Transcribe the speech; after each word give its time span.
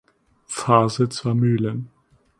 Pfarrsitz 0.47 1.23
war 1.25 1.35
Mühlen. 1.35 1.91